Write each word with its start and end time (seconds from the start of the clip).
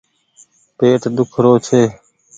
پيٽ 0.77 1.01
ۮيک 1.15 1.31
رو 1.43 1.53
ڇي۔ 1.65 1.81